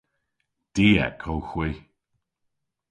Diek 0.75 1.21
owgh 1.33 1.51
hwi. 1.55 1.69